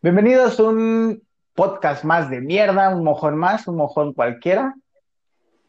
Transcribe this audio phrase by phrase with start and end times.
[0.00, 1.22] Bienvenidos a un
[1.54, 4.74] podcast más de mierda, un mojón más, un mojón cualquiera.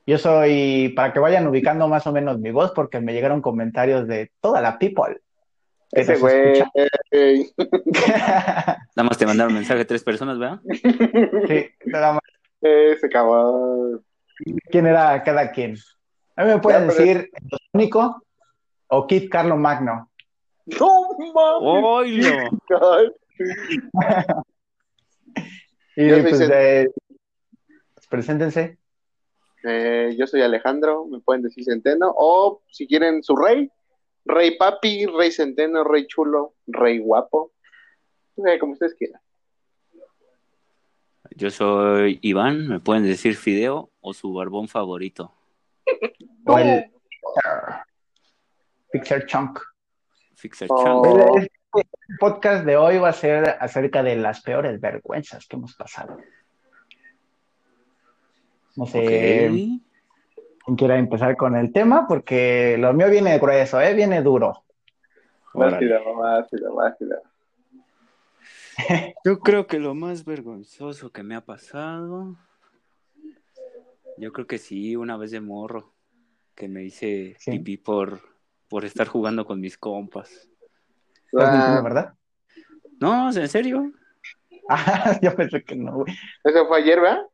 [0.05, 4.07] Yo soy, para que vayan ubicando más o menos mi voz, porque me llegaron comentarios
[4.07, 5.19] de toda la people.
[5.91, 6.53] que Ese güey.
[6.59, 6.71] escucha.
[7.11, 7.51] ey.
[8.95, 10.59] Nada más te mandaron mensaje tres personas, ¿verdad?
[11.47, 12.21] Sí, nada más.
[12.61, 14.03] Ese cabrón.
[14.69, 15.75] ¿Quién era cada quien?
[16.35, 18.23] A mí me pueden Ya, pero- decir el único
[18.87, 20.09] o Kit Carlo Magno.
[20.79, 21.83] No mames.
[21.83, 22.29] ¡Oilo!
[25.95, 26.87] Y Yo soy pues, eh,
[28.09, 28.77] preséntense.
[29.63, 32.13] eh, yo soy Alejandro, me pueden decir Centeno.
[32.15, 33.69] O si quieren su rey,
[34.25, 37.51] Rey Papi, Rey Centeno, Rey Chulo, Rey Guapo.
[38.37, 39.21] Eh, como ustedes quieran.
[41.35, 45.33] Yo soy Iván, me pueden decir Fideo o su barbón favorito.
[46.45, 46.85] O el
[48.91, 49.59] Pixar Chunk.
[50.35, 50.83] Fixer Oh.
[50.83, 51.47] Chunk.
[51.73, 56.17] El podcast de hoy va a ser acerca de las peores vergüenzas que hemos pasado.
[58.75, 59.07] No sé Ok.
[59.07, 59.81] quién
[60.77, 63.93] quiera empezar con el tema, porque lo mío viene grueso, ¿eh?
[63.93, 64.63] Viene duro.
[65.53, 67.21] Rápido, rápido, rápido.
[69.25, 72.37] Yo creo que lo más vergonzoso que me ha pasado.
[74.17, 75.93] Yo creo que sí, una vez de morro,
[76.55, 77.51] que me hice Sí.
[77.51, 78.21] pipí por,
[78.69, 80.48] por estar jugando con mis compas.
[81.31, 82.13] ¿Estás Ah, verdad?
[82.99, 83.91] No, ¿en serio?
[84.71, 86.13] Ah, yo pensé que no, güey.
[86.43, 87.25] Eso fue ayer, ¿verdad?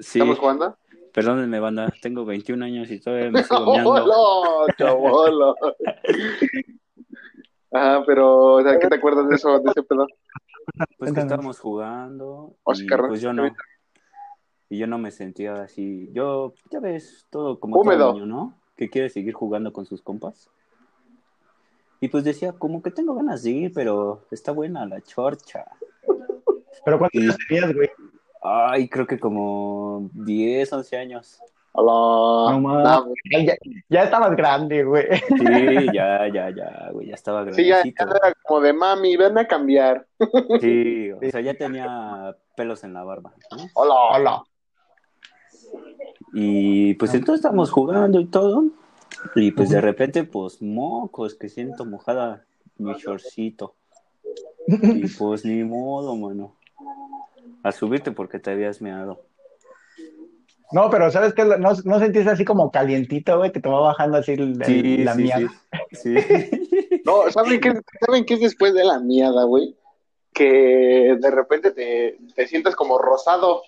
[0.00, 0.78] Sí, ¿Estamos jugando?
[1.12, 3.90] perdónenme, banda, tengo 21 años y todavía me sigo meando.
[3.94, 5.56] ¡Hola, chavolo!
[7.72, 10.06] Ajá, pero, o sea, ¿qué te acuerdas de eso, de ese pedo?
[10.98, 13.52] Pues que estábamos jugando y Oscar, pues yo no.
[14.68, 16.08] Y yo no me sentía así.
[16.12, 17.98] Yo, ya ves, todo como Húmedo.
[18.10, 18.54] todo niño, ¿no?
[18.76, 20.48] Que quiere seguir jugando con sus compas.
[22.04, 25.64] Y pues decía, como que tengo ganas de ir, pero está buena la chorcha.
[26.84, 27.88] Pero ¿cuántos años tenías, güey?
[28.42, 31.38] Ay, creo que como 10, 11 años.
[31.72, 32.58] Hola.
[32.58, 33.46] No güey.
[33.46, 33.54] Ya,
[33.88, 35.06] ya estabas grande, güey.
[35.16, 39.38] Sí, ya, ya, ya, güey, ya estaba Sí, ya, ya era como de mami, ven
[39.38, 40.06] a cambiar.
[40.60, 43.32] Sí, o sea, ya tenía pelos en la barba.
[43.50, 43.64] ¿no?
[43.72, 43.94] Hola.
[44.12, 44.44] Hola.
[46.34, 48.64] Y pues entonces estamos jugando y todo.
[49.34, 52.44] Y pues de repente, pues mocos, que siento mojada
[52.78, 53.74] mi shortcito.
[54.66, 56.56] Y pues ni modo, mano.
[57.62, 59.22] A subirte porque te habías meado.
[60.72, 61.44] No, pero ¿sabes qué?
[61.44, 63.52] ¿No, no sentiste así como calientito, güey?
[63.52, 65.50] Que te va bajando así el- el- la mierda.
[65.92, 66.14] sí.
[66.20, 66.60] Sí.
[67.04, 67.74] No, ¿saben qué,
[68.06, 69.76] ¿saben qué es después de la miada, güey?
[70.32, 73.60] Que de repente te, te sientes como rosado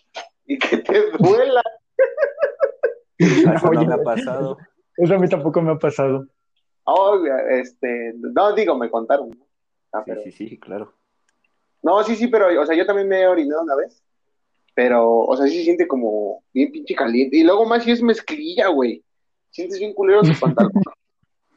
[0.47, 1.63] y que te duela.
[3.19, 4.57] Eso no me ha pasado.
[4.97, 6.27] Eso a mí tampoco me ha pasado.
[6.84, 7.21] Oh,
[7.51, 9.31] este, no, digo, me contaron.
[9.31, 9.47] ¿no?
[9.93, 10.93] Ah, Sí, pero- sí, sí, claro.
[11.83, 14.03] No, sí, sí, pero, o sea, yo también me he orinado una vez.
[14.75, 17.37] Pero, o sea, sí se siente como bien pinche caliente.
[17.39, 19.03] Y luego más si es mezclilla, güey.
[19.51, 20.73] Sientes bien culero tu pantalón.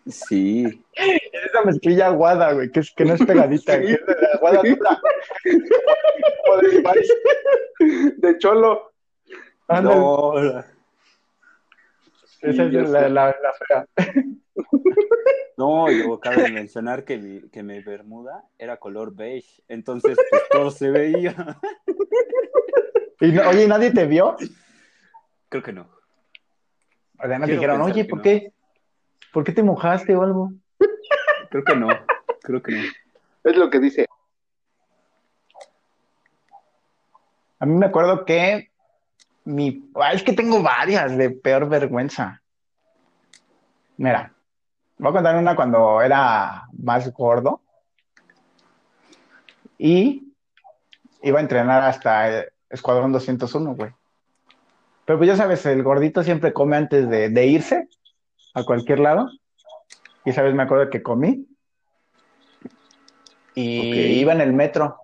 [0.06, 0.64] Sí.
[0.96, 3.82] Esa mezclilla aguada, güey, que, es, que no es pegadita, Sí.
[3.86, 5.02] que es de la aguada dura.
[8.18, 8.92] De cholo.
[9.68, 10.34] Ándale, No.
[12.42, 13.86] Esa es la, la, la fea.
[15.58, 20.72] No, yo cabe mencionar que mi, que mi bermuda era color beige, entonces pues todo
[20.72, 21.36] se veía.
[23.22, 24.38] Y no- oye, ¿nadie te vio?
[25.50, 25.90] Creo que no.
[27.22, 28.24] O sea, no te Quiero dijeron, oye, ¿por no.
[28.24, 28.54] qué?
[29.34, 30.54] ¿Por qué te mojaste o algo?
[31.50, 31.90] Creo que no.
[32.42, 32.82] Creo que no.
[33.44, 34.06] Es lo que dice.
[37.60, 38.72] A mí me acuerdo que
[39.50, 39.90] mi...
[39.96, 42.42] Ay, es que tengo varias de peor vergüenza.
[43.98, 44.34] Mira,
[44.98, 47.62] voy a contar una cuando era más gordo
[49.78, 50.34] y
[51.22, 53.92] iba a entrenar hasta el Escuadrón 201, güey.
[55.06, 57.90] Pero pues ya sabes, el gordito siempre come antes de, de irse
[58.54, 59.30] a cualquier lado.
[60.24, 61.48] Y sabes, me acuerdo que comí
[63.56, 64.98] y iba en el metro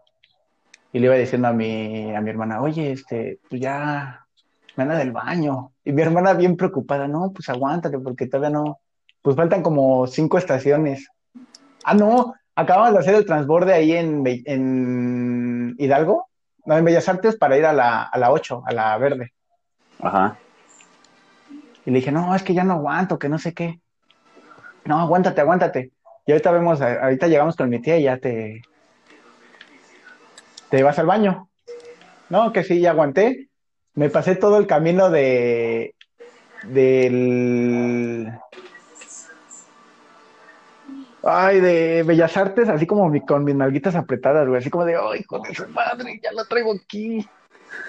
[0.94, 4.25] y le iba diciendo a mi, a mi hermana, oye, este, pues ya
[4.76, 5.72] me anda del baño.
[5.84, 8.80] Y mi hermana bien preocupada, no, pues aguántate porque todavía no,
[9.22, 11.10] pues faltan como cinco estaciones.
[11.84, 16.30] Ah, no, acabamos de hacer el transborde ahí en, en Hidalgo,
[16.66, 19.34] no, en Bellas Artes para ir a la, a la 8, a la verde.
[20.02, 20.38] Ajá.
[21.86, 23.80] Y le dije, no, es que ya no aguanto, que no sé qué.
[24.86, 25.92] No, aguántate, aguántate.
[26.26, 28.64] Y ahorita vemos, ahorita llegamos con mi tía y ya te,
[30.70, 31.50] te vas al baño.
[32.30, 33.50] No, que sí, ya aguanté.
[33.96, 35.96] Me pasé todo el camino de
[36.64, 38.32] del
[41.28, 44.60] Ay, de Bellas Artes, así como mi- con mis nalguitas apretadas, güey.
[44.60, 47.28] Así como de, ay, de su madre, ya lo traigo aquí.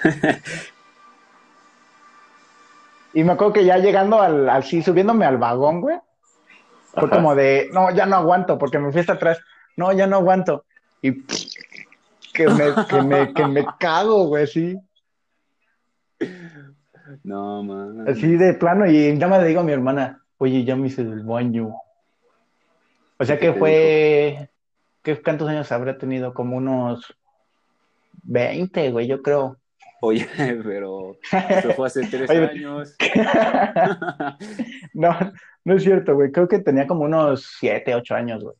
[3.12, 5.98] y me acuerdo que ya llegando al, al sí, subiéndome al vagón, güey.
[6.92, 7.10] Fue Ajá.
[7.10, 9.38] como de, no, ya no aguanto, porque me fui hasta atrás.
[9.76, 10.64] No, ya no aguanto.
[11.02, 11.24] Y
[12.32, 14.78] que me, que me, que me cago, güey, sí.
[17.22, 18.08] No, man.
[18.08, 21.04] Así de plano, y ya me le digo a mi hermana, oye, ya me hice
[21.04, 21.76] del baño.
[23.18, 24.50] O sea que ¿Qué te fue,
[25.02, 26.34] ¿qué, ¿cuántos años habrá tenido?
[26.34, 27.16] Como unos
[28.24, 29.56] 20, güey, yo creo.
[30.00, 30.28] Oye,
[30.64, 31.16] pero
[31.48, 32.48] eso fue hace tres Oye.
[32.50, 32.96] años.
[34.92, 35.16] No,
[35.64, 38.56] no es cierto, güey, creo que tenía como unos 7, 8 años, güey.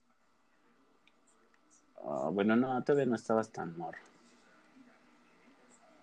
[2.04, 3.98] Ah, bueno, no, todavía no estabas tan morro.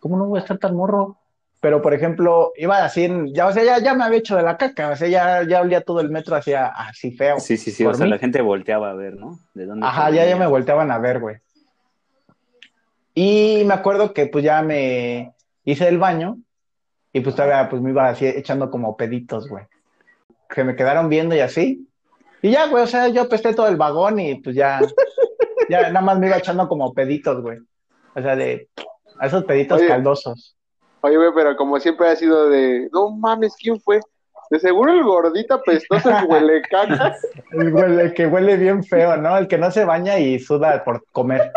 [0.01, 1.17] ¿Cómo no voy a estar tan morro?
[1.63, 4.43] Pero, por ejemplo, iba así, en- ya, o sea, ya, ya me había hecho de
[4.43, 7.39] la caca, o sea, ya, ya olía todo el metro hacia así feo.
[7.39, 7.85] Sí, sí, sí.
[7.85, 9.39] O sea, la gente volteaba a ver, ¿no?
[9.53, 11.37] ¿De dónde Ajá, ya, ya me volteaban a ver, güey.
[13.15, 15.33] Y me acuerdo que pues ya me
[15.63, 16.37] hice el baño
[17.13, 19.63] y pues todavía pues me iba así echando como peditos, güey.
[20.49, 21.87] Que me quedaron viendo y así.
[22.41, 24.81] Y ya, güey, o sea, yo pesté todo el vagón y pues ya,
[25.69, 27.59] ya nada más me iba echando como peditos, güey.
[28.15, 28.67] O sea, de
[29.17, 29.87] a esos peditos Oye.
[29.87, 30.57] caldosos.
[31.05, 33.99] Oye, güey, pero como siempre ha sido de, no mames, ¿quién fue?
[34.49, 37.13] De seguro el gordito apestoso, el huele caca.
[37.51, 39.37] El, güey, el que huele bien feo, ¿no?
[39.37, 41.51] El que no se baña y suda por comer.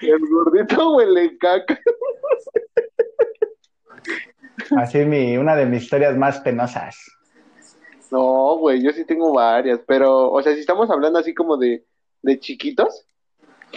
[0.00, 1.78] El gordito huele caca.
[4.76, 6.96] Así mi, una de mis historias más penosas.
[8.10, 11.84] No, güey, yo sí tengo varias, pero, o sea, si estamos hablando así como de,
[12.22, 13.06] de chiquitos,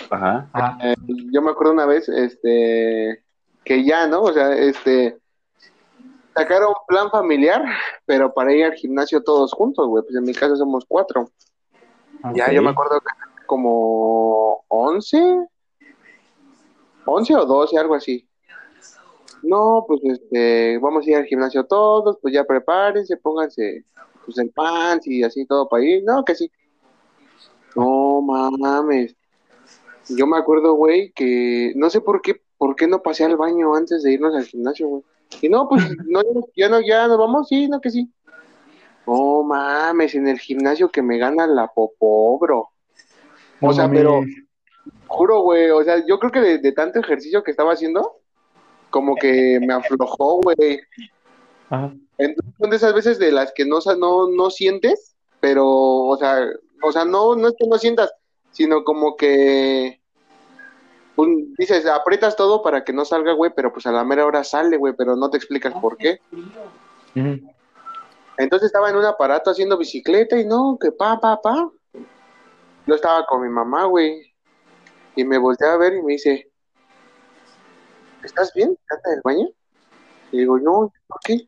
[0.10, 0.50] Ajá.
[0.54, 0.78] Ajá.
[0.82, 0.96] eh,
[1.32, 3.24] yo me acuerdo una vez, este,
[3.64, 4.22] que ya, ¿no?
[4.22, 5.18] O sea, este,
[6.34, 7.64] sacaron plan familiar,
[8.06, 11.30] pero para ir al gimnasio todos juntos, güey, pues en mi caso somos cuatro.
[12.36, 15.48] Ya, yo me acuerdo que como 11,
[17.06, 18.28] 11 o 12, algo así.
[19.44, 23.86] No, pues este, vamos a ir al gimnasio todos, pues ya prepárense, pónganse
[24.24, 26.04] pues el pants y así todo para ir.
[26.04, 26.52] No, que sí.
[27.76, 29.16] No mames.
[30.10, 33.76] Yo me acuerdo, güey, que no sé por qué, por qué no pasé al baño
[33.76, 35.04] antes de irnos al gimnasio, güey.
[35.42, 36.22] Y no, pues no,
[36.56, 38.10] ya no, ya nos vamos, sí, no que sí.
[39.08, 42.70] No mames, en el gimnasio que me gana la popó, bro.
[43.62, 44.22] O sea, pero
[45.08, 48.20] juro, güey, o sea, yo creo que de, de tanto ejercicio que estaba haciendo,
[48.90, 50.80] como que me aflojó, güey.
[51.70, 51.94] Ajá.
[52.18, 56.46] Entonces son de esas veces de las que no, no, no sientes, pero, o sea,
[56.84, 58.14] o sea, no, no es que no sientas,
[58.52, 60.02] sino como que
[61.16, 64.44] pues, dices, aprietas todo para que no salga, güey, pero pues a la mera hora
[64.44, 66.20] sale, güey, pero no te explicas por qué.
[68.38, 71.70] Entonces estaba en un aparato haciendo bicicleta y no, que pa, pa, pa.
[72.88, 74.34] Yo estaba con mi mamá, güey,
[75.16, 76.50] y me volteé a ver y me dice,
[78.24, 78.76] ¿estás bien?
[78.90, 79.48] ¿Anda del baño?
[80.32, 81.48] Y digo, no, ¿por qué?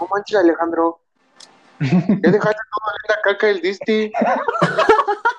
[0.00, 1.00] No manches, Alejandro.
[1.80, 4.10] Ya dejaste todo en la caca el disti.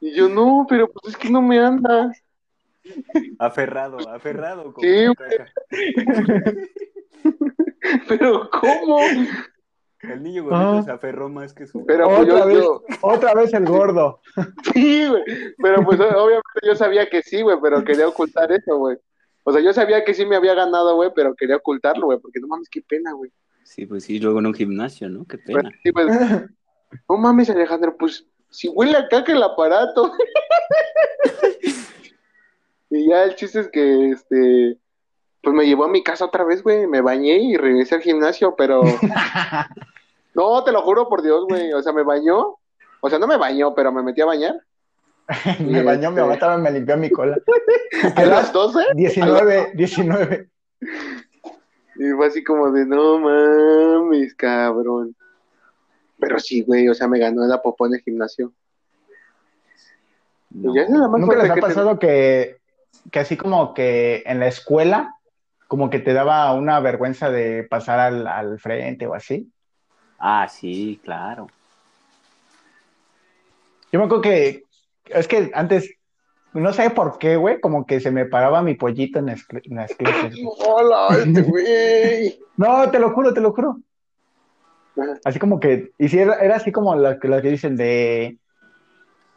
[0.00, 2.10] Y yo, no, pero pues es que no me anda.
[3.38, 4.72] Aferrado, aferrado.
[4.72, 5.06] como Sí.
[8.08, 8.98] Pero ¿cómo?
[10.02, 10.82] El niño gordito Ah.
[10.82, 11.84] se aferró más que su.
[11.84, 12.58] Pero pues Otra yo, vez.
[12.58, 14.20] yo, Otra vez el gordo.
[14.74, 15.22] sí, güey.
[15.58, 18.96] Pero pues obviamente yo sabía que sí, güey, pero quería ocultar eso, güey.
[19.44, 22.40] O sea, yo sabía que sí me había ganado, güey, pero quería ocultarlo, güey, porque
[22.40, 23.30] no mames, qué pena, güey.
[23.64, 25.24] Sí, pues sí, luego en un gimnasio, ¿no?
[25.26, 25.70] Qué pena.
[25.82, 26.06] sí, pues,
[27.08, 30.12] no mames, Alejandro, pues si huele a caca el aparato.
[32.90, 34.78] y ya el chiste es que, este,
[35.42, 38.54] pues me llevó a mi casa otra vez, güey, me bañé y regresé al gimnasio,
[38.56, 38.82] pero...
[40.34, 42.56] No, te lo juro por Dios, güey, o sea, me bañó,
[43.00, 44.54] o sea, no me bañó, pero me metí a bañar.
[45.60, 46.20] me bañó, mi Este.
[46.22, 47.38] mamá también me limpió mi cola.
[48.16, 50.48] A las 12, 19, 19.
[51.96, 55.14] y fue así como de, no mames, cabrón.
[56.18, 58.52] Pero sí, güey, o sea, me ganó la popó en el gimnasio.
[60.50, 60.72] No.
[60.72, 62.58] Y ya es la más ¿Nunca les ha que pasado que,
[63.10, 65.14] que así como que en la escuela,
[65.68, 69.50] como que te daba una vergüenza de pasar al, al frente o así?
[70.18, 71.46] Ah, sí, claro.
[73.92, 74.64] Yo me acuerdo que,
[75.12, 75.90] es que antes,
[76.52, 79.76] no sé por qué, güey, como que se me paraba mi pollito en las, en
[79.76, 80.34] las clases.
[80.34, 80.48] güey.
[80.66, 82.40] Hola, este güey.
[82.56, 83.78] No, te lo juro, te lo juro.
[85.24, 88.38] Así como que, y sí, era, era así como lo que, lo que dicen de,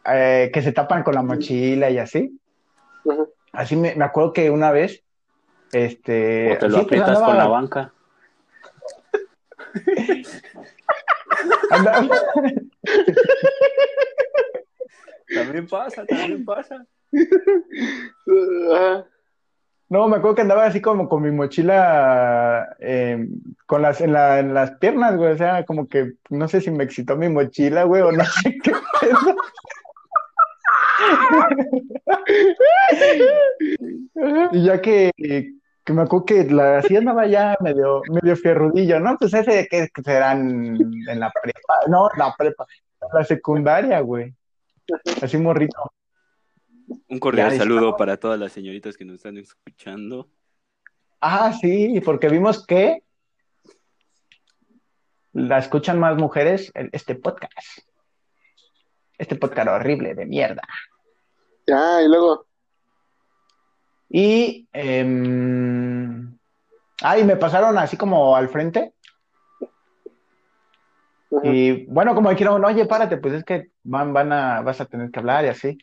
[0.04, 2.38] eh, que se tapan con la mochila y así.
[3.52, 5.02] Así me, me acuerdo que una vez,
[5.72, 6.52] este...
[6.54, 7.92] O te lo sí, pues, aprietas con la banca.
[11.70, 12.08] andaba-
[15.32, 16.84] También pasa, también pasa.
[18.72, 19.06] Ajá.
[19.88, 23.28] No, me acuerdo que andaba así como con mi mochila eh,
[23.66, 25.32] con las, en, la- en las piernas, güey.
[25.32, 28.56] O sea, como que no sé si me excitó mi mochila, güey, o no sé
[28.62, 29.36] qué pedo.
[34.52, 39.16] Y ya que, que me acuerdo que la así andaba ya medio, medio fierrudillo, ¿no?
[39.18, 40.76] Pues ese que serán
[41.08, 42.66] en la prepa, no, en la prepa,
[43.02, 44.34] en la secundaria, güey.
[45.22, 45.92] Así morrito.
[47.08, 50.28] Un cordial Ya, saludo para todas las señoritas que nos están escuchando.
[51.20, 53.02] Ah, sí, porque vimos que
[55.32, 57.78] la escuchan más mujeres en este podcast.
[59.16, 60.62] Este podcast horrible de mierda.
[61.66, 62.46] Ya, y luego.
[64.10, 66.38] Y, em,
[67.02, 68.92] ah, y me pasaron así como al frente.
[71.42, 75.10] Y bueno, como dijeron, oye, párate, pues es que van, van a, vas a tener
[75.10, 75.78] que hablar y así.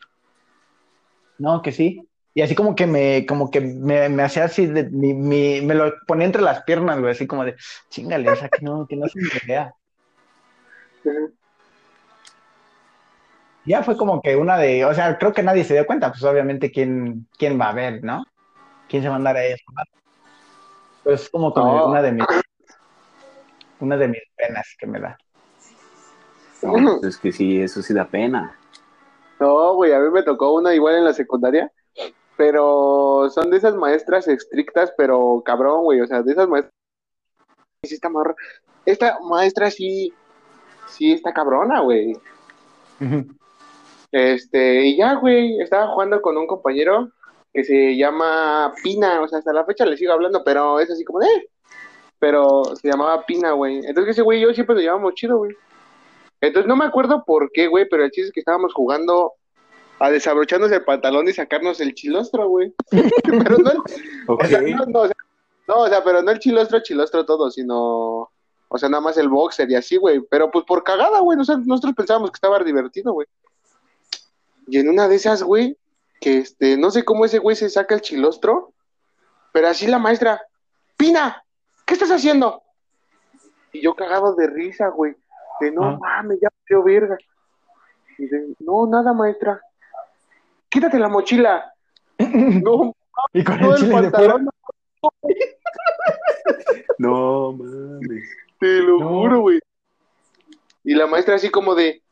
[1.38, 2.08] No, que sí.
[2.34, 5.74] Y así como que me, como que me, me hacía así, de, mi, mi- me
[5.74, 7.56] lo ponía entre las piernas, güey, así como de,
[7.90, 9.74] chingale, o sea, que no, que no se me vea.
[13.66, 16.24] Ya fue como que una de, o sea, creo que nadie se dio cuenta, pues
[16.24, 18.24] obviamente quién, quién va a ver, ¿no?
[18.88, 19.62] ¿Quién se va a andar a eso?
[21.04, 22.26] Pues como como una de mis,
[23.80, 25.16] una de mis penas que me da.
[26.62, 28.56] No, pues es que sí, eso sí da pena.
[29.40, 31.72] No, güey, a mí me tocó una igual en la secundaria,
[32.36, 36.72] pero son de esas maestras estrictas, pero cabrón, güey, o sea, de esas maestras.
[37.84, 38.10] Sí, Esta,
[38.86, 40.12] esta maestra sí,
[40.86, 42.16] sí está cabrona, güey.
[44.12, 47.10] Este, y ya, güey, estaba jugando con un compañero
[47.52, 51.04] que se llama Pina, o sea, hasta la fecha le sigo hablando, pero es así
[51.04, 51.48] como de, "Eh",
[52.18, 53.78] pero se llamaba Pina, güey.
[53.84, 55.56] Entonces ese güey y yo siempre lo llamamos chido, güey.
[56.42, 59.32] Entonces no me acuerdo por qué, güey, pero el chiste es que estábamos jugando
[60.00, 62.74] a desabrocharnos el pantalón y sacarnos el chilostro, güey.
[63.22, 63.78] pero no, el-
[64.28, 64.42] Ok.
[64.44, 65.16] o sea, no, no, o sea,
[65.68, 68.28] no, o sea, pero no el chilostro, chilostro todo, sino,
[68.68, 70.20] o sea, nada más el boxer y así, güey.
[70.28, 73.28] Pero pues por cagada, güey, nosotros pensábamos que estaba divertido, güey.
[74.66, 75.76] Y en una de esas, güey,
[76.20, 78.72] que este, no sé cómo ese güey se saca el chilostro,
[79.52, 80.42] pero así la maestra,
[80.96, 81.44] Pina,
[81.86, 82.62] ¿qué estás haciendo?
[83.72, 85.14] Y yo cagado de risa, güey,
[85.60, 85.98] de no Ah.
[86.00, 87.16] mames, ya dio verga.
[88.18, 89.60] Y de, no, nada, maestra.
[90.68, 91.72] Quítate la mochila.
[92.18, 92.94] no,
[93.32, 94.48] Y con todo el el de pantalón,
[96.98, 98.24] No mames.
[98.60, 99.08] Te lo No.
[99.08, 99.60] juro, güey.
[100.84, 102.02] Y la maestra así como de,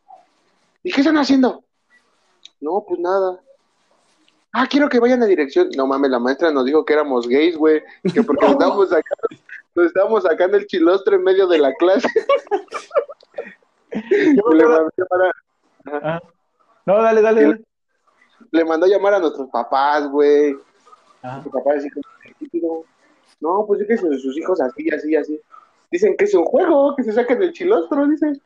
[0.82, 1.62] ¿y qué están haciendo?
[2.60, 3.40] No, pues nada.
[4.52, 5.70] Ah, quiero que vayan a dirección.
[5.76, 7.82] No mames, la maestra nos dijo que éramos gays, güey.
[8.12, 9.28] Que porque nos estábamos sacando,
[9.74, 12.08] nos estábamos sacando el chilostro en medio de la clase.
[13.92, 15.32] Yo le, mandó llamar a,
[15.86, 16.20] Ah.
[16.86, 17.64] No, dale, dale, dale.
[18.50, 20.56] le mandó llamar a nuestros papás, güey.
[21.22, 21.90] Nuestros papás así
[22.60, 22.84] como.
[23.40, 25.40] No, pues es que sus, sus hijos así, así, así.
[25.90, 28.40] Dicen que es un juego, que se saquen el chilostro, dicen.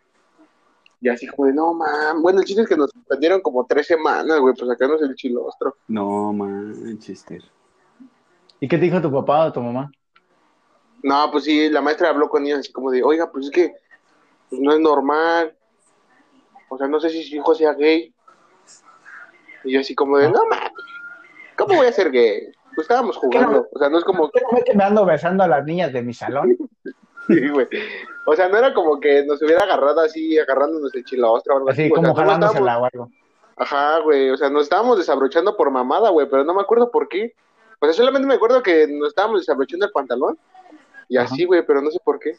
[1.01, 2.23] Y así como de, no, mam.
[2.23, 5.77] Bueno, el chiste es que nos suspendieron como tres semanas, güey, por sacarnos el chilostro.
[5.89, 7.43] No manchester.
[8.61, 9.91] ¿Y qué te dijo tu papá o tu mamá?
[11.03, 13.75] No, pues sí, la maestra habló con ellos así como de, oiga, pues es que
[14.55, 15.57] pues no es normal.
[16.69, 18.15] O sea, no sé si su hijo sea gay.
[19.65, 20.73] Y yo así como de, no, mames,
[21.57, 22.53] ¿cómo voy a ser gay?
[22.75, 23.67] Pues estábamos jugando.
[23.73, 25.93] O sea, no es como ¿Qué no ve que me ando besando a las niñas
[25.93, 26.57] de mi salón?
[27.27, 27.67] Sí, güey.
[28.27, 31.71] O sea, no era como que nos hubiera agarrado así, agarrándonos el chilostro o algo
[31.71, 31.85] así.
[31.85, 33.11] Así o como sea, jalándosela o algo.
[33.57, 34.29] Ajá, güey.
[34.29, 37.33] O sea, nos estábamos desabrochando por mamada, güey, pero no me acuerdo por qué.
[37.81, 40.39] O sea, solamente me acuerdo que nos estábamos desabrochando el pantalón.
[41.09, 42.37] Y así, güey, pero no sé por qué.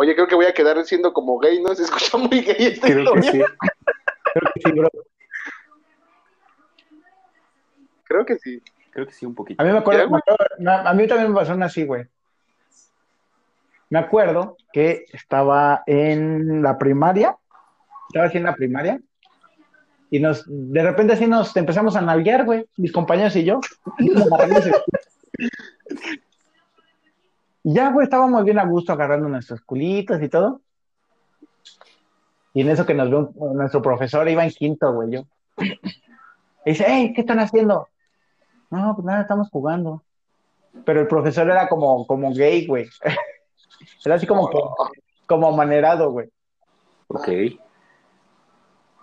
[0.00, 1.74] Oye, creo que voy a quedar siendo como gay, ¿no?
[1.74, 3.32] Se escucha muy gay esta Creo que historia.
[3.32, 3.38] sí.
[4.32, 4.88] Creo que sí, bro.
[8.04, 8.62] Creo que sí.
[8.92, 9.62] Creo que sí, un poquito.
[9.62, 12.06] A mí me acuerdo, ¿Era, me acuerdo- a mí también me pasó una así, güey.
[13.90, 17.36] Me acuerdo que estaba en la primaria,
[18.08, 19.00] estaba así en la primaria,
[20.10, 23.60] y nos, de repente así nos empezamos a nalguear, güey, mis compañeros y yo.
[23.98, 24.72] Nos el-
[27.62, 30.60] Y Ya, güey, estábamos bien a gusto agarrando nuestros culitos y todo.
[32.54, 35.22] Y en eso que nos ve un- nuestro profesor, iba en quinto, güey, yo.
[36.64, 37.88] Y dice, hey, ¿qué están haciendo?
[38.70, 40.02] No, pues nada, estamos jugando.
[40.84, 42.88] Pero el profesor era como, como gay, güey.
[44.04, 44.50] Era así como,
[45.26, 46.28] como manerado, güey.
[47.08, 47.28] Ok.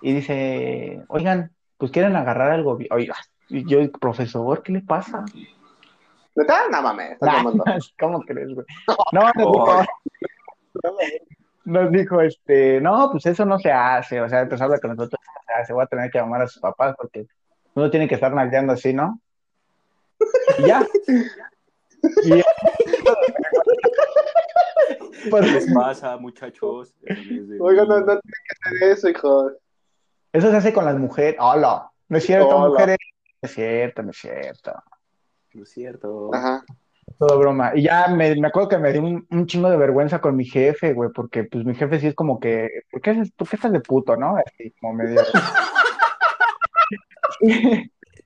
[0.02, 2.96] y dice, oigan, pues quieren agarrar al gobierno.
[2.96, 3.16] Oiga,
[3.50, 5.26] y yo, profesor, ¿qué le pasa?
[6.38, 6.70] ¿Neta?
[6.72, 7.18] No mames.
[8.00, 8.66] ¿Cómo crees, güey?
[9.12, 9.86] No, nos dijo,
[11.66, 15.20] nos dijo, este, no, pues eso no se hace, o sea, pues habla con nosotros,
[15.26, 17.26] no se hace, voy a tener que llamar a sus papás porque
[17.74, 19.20] uno tiene que estar nalgueando así, ¿no?
[20.60, 20.86] Y ya.
[22.24, 22.32] Y
[25.24, 26.96] ¿Qué pues, les pasa, muchachos?
[27.60, 29.52] Oiga, no, no tiene que hacer eso, hijo.
[30.32, 31.36] eso se hace con las mujeres.
[31.40, 32.70] Hola, no es cierto, Hola.
[32.70, 32.98] mujeres.
[33.42, 34.72] No es cierto, no es cierto.
[35.58, 36.30] No es cierto.
[36.36, 36.64] Ajá.
[37.18, 37.72] Todo broma.
[37.74, 40.46] Y ya me, me acuerdo que me dio un, un chingo de vergüenza con mi
[40.46, 43.56] jefe, güey, porque pues mi jefe sí es como que, ¿por qué, haces- por qué
[43.56, 44.36] estás de puto, no?
[44.38, 45.22] Así como medio.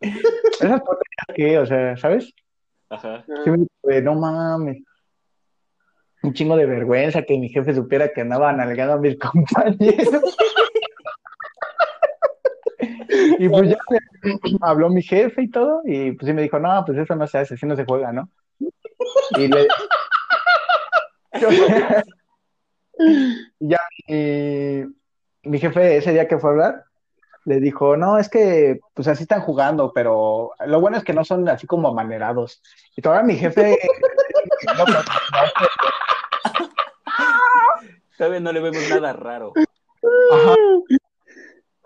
[0.02, 2.34] Esas tonterías que, o sea, ¿sabes?
[2.90, 3.24] Ajá.
[3.46, 3.52] Sí
[3.84, 4.84] me no mames.
[6.24, 10.36] Un chingo de vergüenza que mi jefe supiera que andaba nalgando a mis compañeros.
[13.44, 13.78] Y pues ya
[14.62, 17.40] habló mi jefe y todo, y pues sí me dijo, no, pues eso no se
[17.40, 18.30] hace, así no se juega, ¿no?
[19.38, 19.68] Y le...
[23.60, 24.86] Y ya mi,
[25.44, 26.84] mi jefe ese día que fue a hablar,
[27.46, 31.26] le dijo, no, es que pues así están jugando, pero lo bueno es que no
[31.26, 32.62] son así como amanerados.
[32.96, 33.80] Y todavía mi jefe...
[34.78, 35.00] no, pero-
[38.18, 39.54] Todavía no le vemos nada raro.
[40.32, 40.56] Ajá.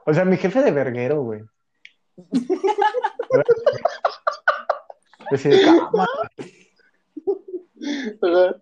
[0.05, 1.41] O sea, mi jefe de verguero, güey.
[8.21, 8.55] Ajá.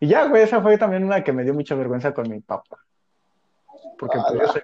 [0.00, 2.78] Y ya, güey, esa fue también una que me dio mucha vergüenza con mi papá.
[3.96, 4.62] Porque pues yo soy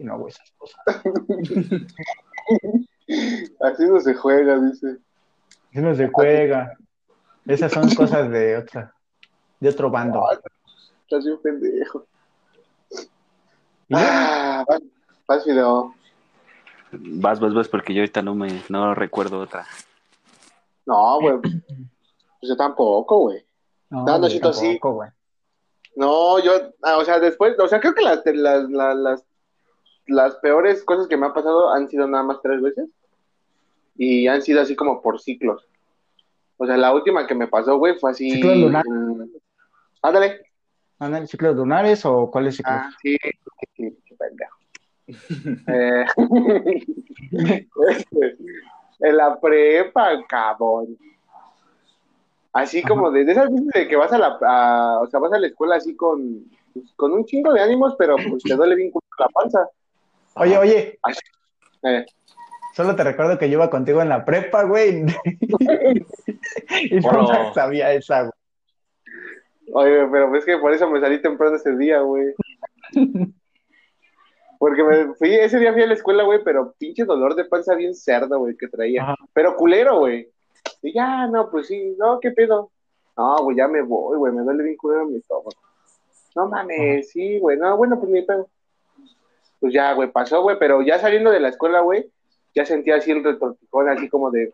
[0.00, 0.80] y no hago esas cosas.
[3.60, 4.96] Así no se juega, dice.
[5.70, 6.78] Así no se juega.
[7.46, 8.94] Esas son cosas de otra,
[9.60, 10.26] de otro bando.
[11.02, 12.06] Estás bien pendejo.
[13.90, 14.80] Ya, Ah, vas,
[15.26, 15.94] vas, Fideo.
[16.92, 19.66] Vas, vas, vas, porque yo ahorita no me no recuerdo otra.
[20.86, 21.38] No, güey.
[21.40, 23.44] Pues yo tampoco, güey.
[23.90, 24.66] no, no, Nachito, sí.
[24.66, 25.10] tampoco, güey.
[25.96, 29.24] No, yo, ah, o sea, después, o sea, creo que las, las, las, las,
[30.06, 32.88] las peores cosas que me han pasado han sido nada más tres veces.
[33.96, 35.66] Y han sido así como por ciclos.
[36.56, 38.30] O sea, la última que me pasó, güey, fue así.
[38.30, 38.90] ¿Ciclos lunares?
[38.90, 39.22] mm,
[40.02, 40.49] Ándale.
[41.00, 42.76] ¿Andan ciclos lunares o cuáles ciclos?
[42.76, 43.16] Ah, sí,
[43.74, 44.56] sí, sí, pendejo.
[45.66, 46.04] Eh,
[49.00, 50.96] en la prepa, cabrón.
[52.52, 55.32] Así como de, de esas veces de que vas a la, a- o sea, vas
[55.32, 56.44] a la escuela así con,
[56.96, 59.68] con un chingo de ánimos, pero pues te duele bien la panza.
[60.34, 60.98] Oye, oye,
[61.82, 62.04] Eh,
[62.74, 65.04] solo te recuerdo que yo iba contigo en la prepa, güey.
[66.90, 68.32] y no sabía esa, güey.
[69.72, 72.34] Oye, pero es que por eso me salí temprano ese día, güey.
[74.58, 77.74] Porque me fui, ese día fui a la escuela, güey, pero pinche dolor de panza
[77.74, 79.02] bien cerdo, güey, que traía.
[79.02, 79.14] Ajá.
[79.32, 80.28] Pero culero, güey.
[80.82, 82.70] Y ya, no, pues sí, no, ¿qué pedo?
[83.16, 85.50] No, güey, ya me voy, güey, me duele bien culero mi estómago.
[86.36, 88.48] No mames, sí, güey, no, bueno, pues ni pedo.
[89.60, 92.10] Pues ya, güey, pasó, güey, pero ya saliendo de la escuela, güey,
[92.54, 94.50] ya sentía así el retortijón, así como de,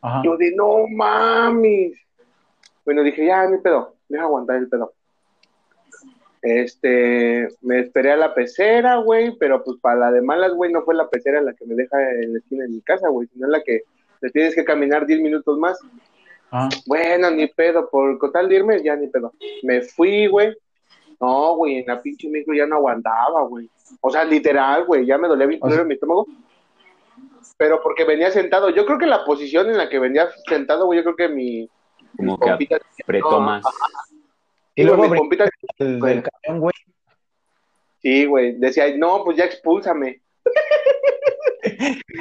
[0.00, 0.22] Ajá.
[0.24, 1.92] yo de, no mames.
[2.84, 4.92] Bueno, dije, ya, ni pedo, deja aguantar el pedo.
[6.42, 10.82] Este, me esperé a la pecera, güey, pero pues para la de malas, güey, no
[10.82, 13.46] fue la pecera la que me deja en la esquina de mi casa, güey, sino
[13.46, 13.82] la que
[14.20, 15.78] te tienes que caminar 10 minutos más.
[16.50, 16.68] Ajá.
[16.86, 19.32] Bueno, ni pedo, por tal de irme, ya ni pedo.
[19.62, 20.56] Me fui, güey.
[21.20, 23.68] No, güey, en la pinche micro ya no aguantaba, güey.
[24.00, 26.26] O sea, literal, güey, ya me dolía bien O sea- culero mi estómago.
[27.58, 28.70] Pero porque venía sentado.
[28.70, 31.68] Yo creo que la posición en la que venía sentado, güey, yo creo que mi,
[32.16, 33.64] Como que No, más.
[34.74, 36.74] Y luego mi pompita, el del camión, güey.
[38.02, 40.20] sí, güey, decía, no, pues ya expúlsame.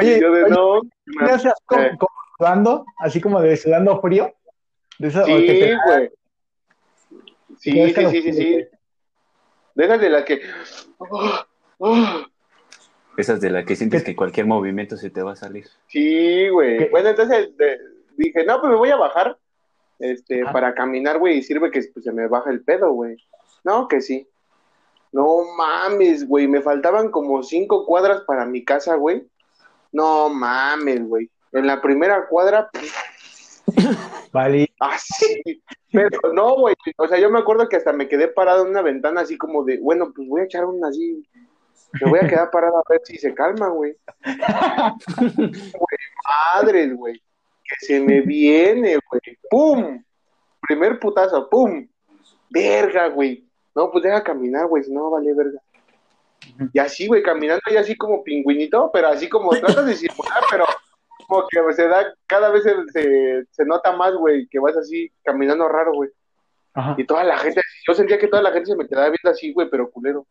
[0.00, 0.80] Oye, Y yo de oye, no.
[1.18, 1.90] ¿qué haces como, Eh.
[1.98, 2.84] como sudando?
[2.98, 4.32] Así como de sudando frío.
[4.98, 6.10] De que Sí, te- güey.
[7.58, 8.64] Sí, sí, sí, sí, sí.
[9.74, 10.40] De esas de las que.
[10.98, 11.44] oh,
[11.78, 12.22] oh,
[13.20, 15.66] Esas de las que sientes que cualquier movimiento se te va a salir.
[15.86, 16.78] Sí, güey.
[16.78, 16.88] ¿Qué?
[16.90, 17.78] Bueno, entonces de-
[18.16, 19.38] dije, no, pues me voy a bajar
[19.98, 23.16] este, para caminar, güey, y sirve que pues, se me baja el pedo, güey.
[23.64, 24.26] No, que sí.
[25.12, 29.26] No mames, güey, me faltaban como cinco cuadras para mi casa, güey.
[29.92, 31.28] No mames, güey.
[31.52, 32.70] En la primera cuadra,
[34.32, 34.70] Vale.
[34.78, 35.42] así.
[35.92, 36.74] Pero no, güey.
[36.96, 39.64] O sea, yo me acuerdo que hasta me quedé parado en una ventana así como
[39.64, 41.26] de, bueno, pues voy a echar una así.
[41.92, 43.96] Me voy a quedar parado a ver si se calma, güey.
[44.24, 45.98] Güey,
[46.54, 47.14] madres, güey.
[47.64, 49.38] Que se me viene, güey.
[49.48, 50.02] ¡Pum!
[50.60, 51.86] Primer putazo, ¡pum!
[52.50, 53.48] verga, güey.
[53.74, 55.60] No, pues deja caminar, güey, si no vale verga.
[56.72, 60.66] Y así, güey, caminando y así como pingüinito, pero así como tratas de circular, pero
[61.26, 65.10] como que se da, cada vez se, se, se nota más, güey, que vas así
[65.22, 66.10] caminando raro, güey.
[66.74, 66.94] Ajá.
[66.98, 69.52] Y toda la gente, yo sentía que toda la gente se me quedaba viendo así,
[69.52, 70.26] güey, pero culero.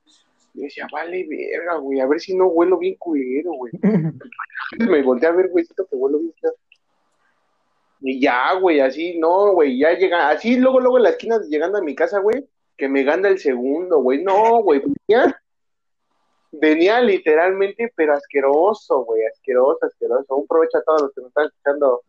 [0.53, 3.71] Y decía, vale, verga, güey, a ver si no huelo bien culero, güey.
[4.79, 6.53] Me volteé a ver, güey, que huelo bien feo.
[8.01, 11.77] Y ya, güey, así, no, güey, ya llega, así luego, luego en la esquina, llegando
[11.77, 15.41] a mi casa, güey, que me gana el segundo, güey, no, güey, venía,
[16.51, 20.35] venía literalmente, pero asqueroso, güey, asqueroso, asqueroso.
[20.35, 22.03] Un provecho a todos los que nos están escuchando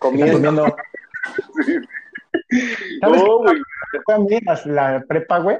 [0.00, 0.32] comiendo.
[0.32, 0.64] comiendo.
[3.00, 3.60] ¿Sabes No, güey,
[4.44, 5.58] la, la prepa, güey?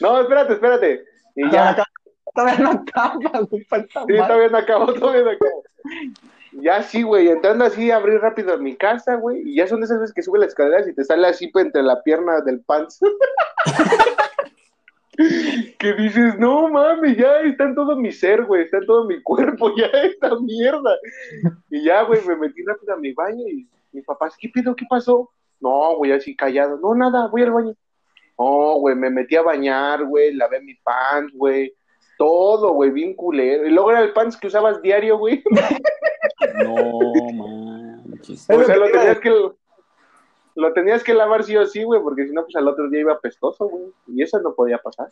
[0.00, 1.04] no, espérate, espérate.
[1.36, 1.76] Y ya,
[2.34, 5.62] Todavía no acaba, güey, falta Sí, todavía no acabó, todavía no acabó.
[6.52, 10.00] Ya sí, güey, entrando así, abrí rápido mi casa, güey, y ya son de esas
[10.00, 13.00] veces que sube las escaleras y te sale así pues, entre la pierna del pants.
[15.78, 19.22] que dices, no mames, ya está en todo mi ser, güey, está en todo mi
[19.22, 20.96] cuerpo, ya esta mierda.
[21.70, 24.74] Y ya, güey, me metí rápido a mi baño y mis papás, ¿qué pedo?
[24.74, 25.30] ¿Qué pasó?
[25.60, 27.74] No, güey, así callado, no, nada, voy al baño.
[28.40, 31.74] No, güey, me metí a bañar, güey, lavé mi pants, güey,
[32.16, 33.66] todo, güey, bien culero.
[33.66, 35.44] Y luego era el pants que usabas diario, güey.
[36.64, 36.74] No
[37.34, 38.48] manches.
[38.48, 39.30] Es O sea, lo tenías que
[40.54, 43.00] lo tenías que lavar sí o sí, güey, porque si no, pues al otro día
[43.00, 43.92] iba pestoso, güey.
[44.06, 45.08] Y eso no podía pasar.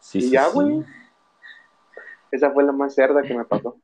[0.00, 0.50] Sí, y sí, ya, sí.
[0.54, 0.84] güey.
[2.32, 3.76] Esa fue la más cerda que me pasó.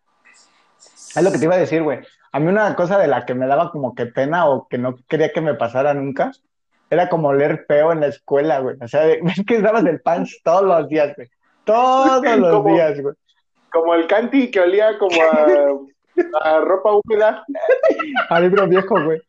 [1.14, 2.00] Es lo que te iba a decir, güey.
[2.32, 4.96] A mí una cosa de la que me daba como que pena o que no
[5.08, 6.32] quería que me pasara nunca,
[6.90, 8.76] era como leer feo en la escuela, güey.
[8.80, 11.28] O sea, ves que usabas el pants todos los días, güey.
[11.64, 13.14] Todos los días, güey.
[13.70, 15.46] Como el canti que olía como a,
[16.56, 17.44] a ropa húmeda.
[18.30, 19.20] A libro viejo, güey.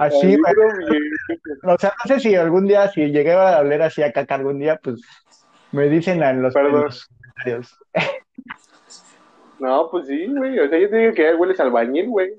[0.00, 1.74] Así, Al viejo.
[1.74, 4.58] O sea, no sé si algún día, si llegué a oler así a caca algún
[4.58, 5.00] día, pues
[5.72, 7.78] me dicen en los, en los comentarios.
[9.58, 10.58] No, pues sí, güey.
[10.58, 12.30] O sea, yo te digo que hueles albañil, güey.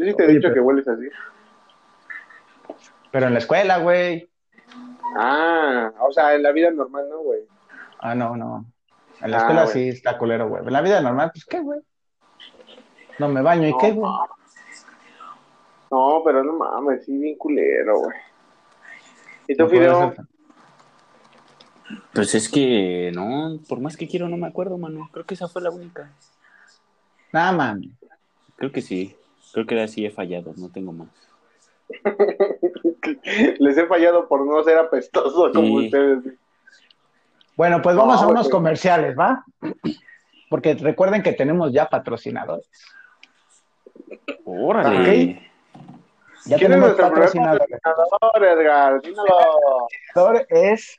[0.00, 1.08] Yo sí te he Oye, dicho pero- que hueles así.
[3.10, 4.30] Pero en la escuela, güey.
[5.16, 7.42] Ah, o sea, en la vida normal, ¿no, güey?
[7.98, 8.64] Ah, no, no.
[9.20, 10.62] En la Ah, escuela sí está culero, güey.
[10.64, 11.80] En la vida normal, pues, ¿qué, güey?
[13.18, 14.10] No me baño, ¿y No, qué, güey?
[15.90, 18.16] No, pero no mames, sí, bien culero, güey.
[19.48, 20.14] ¿Y tú, No Fideo?
[22.14, 25.10] Pues es que no, por más que quiero no me acuerdo, mano.
[25.12, 26.08] Creo que esa fue la única.
[27.32, 27.92] Nah, mami.
[28.56, 29.16] Creo que sí.
[29.52, 31.08] Creo que así he fallado, no tengo más.
[33.58, 36.34] Les he fallado por no ser apestoso como ustedes.
[37.56, 39.44] Bueno, pues vamos No, a unos comerciales, ¿va?
[40.48, 42.68] Porque recuerden que tenemos ya patrocinadores.
[44.44, 45.50] Órale.
[46.46, 47.80] Ya ¿Quién es tenemos nuestro primer patrocinadores.
[47.82, 49.00] patrocinador, Edgar?
[49.02, 49.24] Dímelo.
[50.14, 50.98] patrocinador es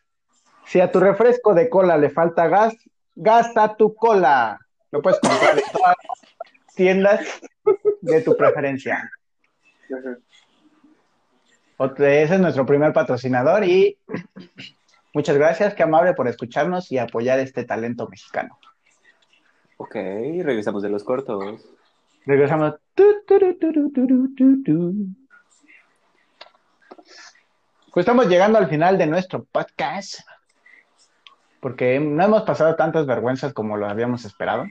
[0.66, 2.76] si a tu refresco de cola le falta gas,
[3.16, 4.60] gasta tu cola.
[4.92, 6.21] Lo puedes comprar en todas las
[6.76, 7.42] tiendas
[8.02, 9.12] de tu preferencia.
[11.80, 13.98] Ese es nuestro primer patrocinador y
[15.14, 18.60] muchas gracias, qué amable por escucharnos y apoyar este talento mexicano.
[19.78, 21.66] Ok, regresamos de los cortos.
[22.26, 22.76] Regresamos.
[27.94, 30.20] Pues estamos llegando al final de nuestro podcast.
[31.60, 34.66] Porque no hemos pasado tantas vergüenzas como lo habíamos esperado.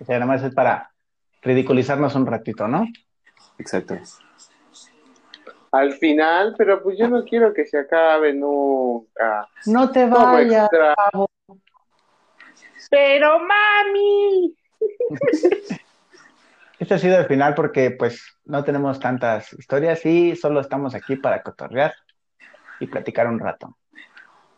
[0.00, 0.90] O sea, nada más es para
[1.42, 2.86] ridiculizarnos un ratito, ¿no?
[3.58, 3.96] Exacto.
[5.72, 9.48] Al final, pero pues yo no quiero que se acabe nunca.
[9.66, 10.68] No te vayas.
[12.90, 14.56] Pero mami.
[16.78, 21.16] Este ha sido el final porque pues no tenemos tantas historias y solo estamos aquí
[21.16, 21.92] para cotorrear
[22.78, 23.76] y platicar un rato.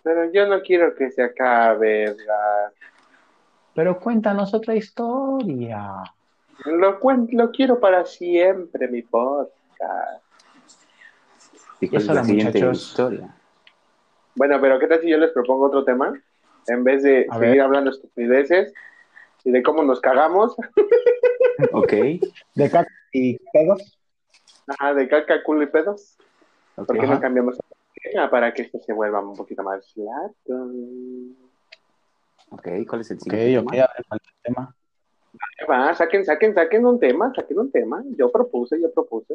[0.03, 2.73] Pero yo no quiero que se acabe, Edgar.
[3.81, 6.03] Pero cuéntanos otra historia.
[6.67, 10.23] Lo, cuen- lo quiero para siempre, mi podcast.
[11.81, 12.89] ¿Y cuál es Eso la era, siguiente muchachos.
[12.91, 13.35] historia?
[14.35, 16.13] Bueno, pero ¿qué tal si yo les propongo otro tema?
[16.67, 17.61] En vez de A seguir ver.
[17.63, 18.75] hablando estupideces
[19.45, 20.55] y de cómo nos cagamos,
[21.73, 21.93] Ok.
[22.55, 23.99] ¿De caca y pedos?
[24.67, 26.19] ajá, de caca, culo y pedos,
[26.77, 26.87] ok.
[26.87, 27.15] ¿por qué Ajá.
[27.15, 27.57] no cambiamos
[28.31, 30.67] para que esto se vuelva un poquito más largo?
[32.51, 33.85] Ok, ¿cuál es el Ok, siguiente ok, tema?
[33.85, 34.75] a ver, ¿cuál es el tema?
[35.69, 38.03] Va, saquen, saquen, saquen un tema, saquen un tema.
[38.19, 39.35] Yo propuse, yo propuse.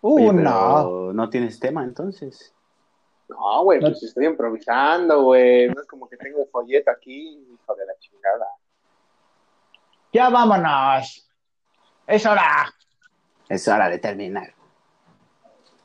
[0.00, 1.12] Oye, Uh, no.
[1.12, 2.54] no tienes tema entonces.
[3.28, 3.88] No, güey, No.
[3.88, 5.68] pues estoy improvisando, güey.
[5.68, 8.46] No es como que tengo el folleto aquí, hijo de la chingada.
[10.12, 11.28] Ya vámonos.
[12.06, 12.72] Es hora.
[13.48, 14.54] Es hora de terminar.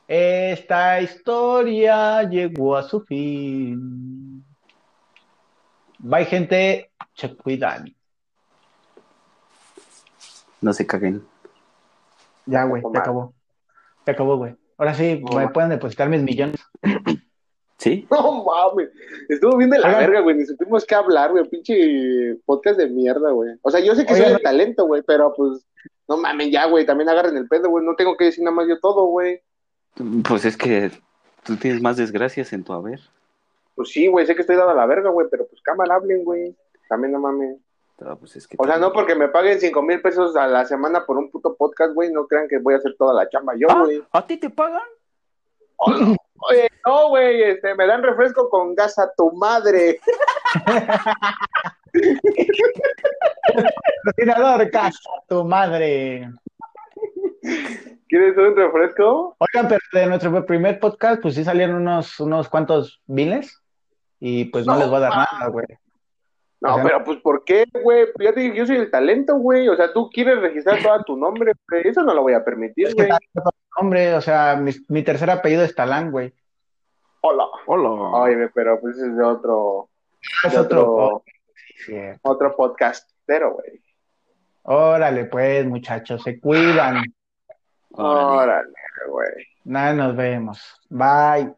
[0.06, 4.21] Esta historia llegó a su fin.
[6.02, 6.90] Bye, gente.
[7.14, 7.94] Se cuidan.
[10.60, 11.24] No se caguen.
[12.46, 13.32] Ya, güey, se acabó.
[14.04, 14.56] Se acabó, güey.
[14.76, 16.60] Ahora sí, No, me pueden depositar mis millones.
[17.78, 18.06] ¿Sí?
[18.10, 18.90] No mames.
[19.28, 20.00] Estuvo bien de la Oigan.
[20.00, 20.36] verga, güey.
[20.36, 21.48] Ni supimos qué hablar, güey.
[21.48, 23.50] Pinche podcast de mierda, güey.
[23.62, 25.64] O sea, yo sé que soy el talento, güey, pero pues.
[26.08, 26.84] No mames, ya, güey.
[26.84, 27.84] También agarren el pedo, güey.
[27.84, 29.40] No tengo que decir nada más yo todo, güey.
[30.28, 30.90] Pues es que
[31.44, 33.00] tú tienes más desgracias en tu haber.
[33.74, 34.26] Pues sí, güey.
[34.26, 35.26] Sé que estoy dado a la verga, güey.
[35.30, 36.56] Pero pues cámara, hablen, güey.
[36.88, 37.56] También no mames.
[38.18, 41.06] Pues es que O sea, no porque me paguen cinco mil pesos a la semana
[41.06, 42.10] por un puto podcast, güey.
[42.12, 44.02] No crean que voy a hacer toda la chamba yo, Ah, güey.
[44.12, 44.82] ¿A ti te pagan?
[46.50, 47.42] Oye, no, güey.
[47.42, 50.00] Este, me dan refresco con gas a tu madre.
[54.04, 56.30] Patrocinador, casa, tu madre.
[58.08, 59.36] ¿Quieres un refresco?
[59.38, 63.61] Oigan, pero de nuestro primer podcast, pues sí salieron unos, unos cuantos miles.
[64.24, 65.66] Y pues no, No, les voy a dar nada, güey.
[66.60, 68.06] No, O sea, pero pues ¿por qué, güey?
[68.20, 69.68] Ya te dije, yo soy el talento, güey.
[69.68, 71.88] O sea, tú quieres registrar todo tu nombre, güey.
[71.88, 73.18] Eso no lo voy a permitir, Es que güey.
[73.76, 76.32] Hombre, o sea, mi, mi tercer apellido es Talán, güey.
[77.22, 77.46] Hola.
[77.66, 77.88] Hola.
[77.90, 79.88] Oye, pero pues es de otro,
[80.44, 80.94] Es de otro.
[80.94, 81.24] otro,
[81.84, 81.96] Sí.
[82.22, 83.82] otro podcastero, güey.
[84.62, 87.02] Órale, pues, muchachos, se cuidan.
[87.90, 88.38] Órale.
[88.44, 88.72] Órale,
[89.08, 89.46] güey.
[89.64, 90.80] Nada, nos vemos.
[90.88, 91.52] Bye.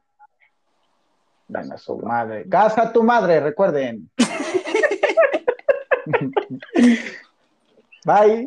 [1.46, 2.48] Dan a su madre.
[2.48, 4.10] Casa a tu madre, recuerden.
[8.04, 8.42] Bye.